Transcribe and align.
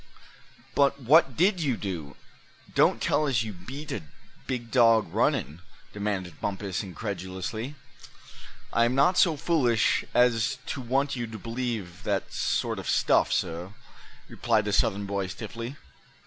"But 0.73 0.99
what 0.99 1.37
did 1.37 1.59
you 1.61 1.77
do; 1.77 2.15
don't 2.73 2.99
tell 2.99 3.27
us 3.27 3.43
you 3.43 3.53
beat 3.53 3.91
a 3.91 4.01
big 4.47 4.71
dog 4.71 5.13
runnin'?" 5.13 5.61
demanded 5.93 6.41
Bumpus, 6.41 6.81
incredulously. 6.81 7.75
"I 8.73 8.85
am 8.85 8.95
not 8.95 9.19
so 9.19 9.37
foolish 9.37 10.03
as 10.15 10.57
to 10.65 10.81
want 10.81 11.15
you 11.15 11.27
to 11.27 11.37
believe 11.37 12.01
that 12.01 12.33
sort 12.33 12.79
of 12.79 12.89
stuff, 12.89 13.31
suh," 13.31 13.73
replied 14.27 14.65
the 14.65 14.73
Southern 14.73 15.05
boy, 15.05 15.27
stiffly. 15.27 15.75